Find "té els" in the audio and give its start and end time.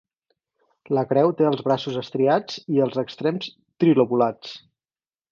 1.41-1.59